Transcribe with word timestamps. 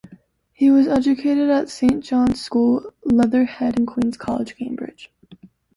He 0.51 0.71
was 0.71 0.87
educated 0.87 1.51
at 1.51 1.69
Saint 1.69 2.03
John's 2.03 2.41
School, 2.41 2.91
Leatherhead 3.05 3.77
and 3.77 3.85
Queens' 3.87 4.17
College, 4.17 4.55
Cambridge. 4.57 5.11